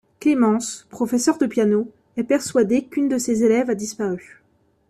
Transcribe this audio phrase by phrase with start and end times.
[0.19, 4.41] Clémence, professeur de piano, est persuadée qu'une de ses élèves a disparu.